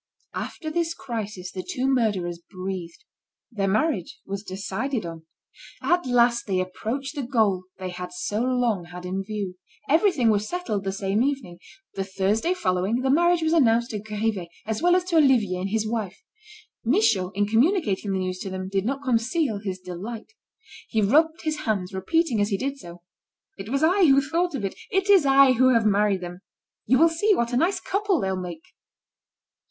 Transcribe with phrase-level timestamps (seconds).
[0.33, 3.05] After this crisis, the two murderers breathed.
[3.51, 5.27] Their marriage was decided on.
[5.79, 9.59] At last they approached the goal they had so long had in view.
[9.87, 11.59] Everything was settled the same evening.
[11.93, 15.69] The Thursday following, the marriage was announced to Grivet, as well as to Olivier and
[15.69, 16.17] his wife.
[16.83, 20.33] Michaud, in communicating the news to them, did not conceal his delight.
[20.87, 23.03] He rubbed his hands, repeating as he did so:
[23.55, 24.73] "It was I who thought of it.
[24.89, 26.39] It is I who have married them.
[26.87, 28.63] You will see what a nice couple they'll make!"